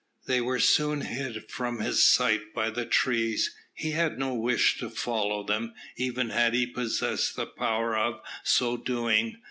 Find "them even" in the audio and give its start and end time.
5.45-6.31